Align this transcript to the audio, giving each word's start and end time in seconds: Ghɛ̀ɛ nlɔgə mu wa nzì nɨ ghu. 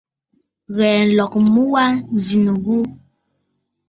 Ghɛ̀ɛ 0.75 0.99
nlɔgə 1.07 1.37
mu 1.53 1.61
wa 1.73 1.83
nzì 2.15 2.37
nɨ 2.45 2.51
ghu. 2.63 2.77